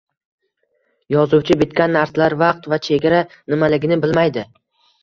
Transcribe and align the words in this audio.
Yozuvchi 1.17 1.59
bitgan 1.59 1.95
narsalar 1.97 2.37
vaqt 2.43 2.69
va 2.75 2.83
chegara 2.89 3.25
nimaligini 3.35 4.05
bilmaydi: 4.07 4.51